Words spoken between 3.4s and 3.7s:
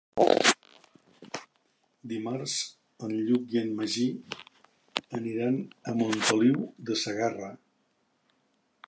i en